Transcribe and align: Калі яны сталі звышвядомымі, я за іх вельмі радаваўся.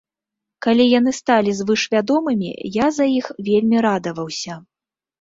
Калі 0.65 0.87
яны 0.99 1.11
сталі 1.17 1.51
звышвядомымі, 1.59 2.49
я 2.85 2.91
за 2.99 3.11
іх 3.21 3.31
вельмі 3.53 3.89
радаваўся. 3.91 4.63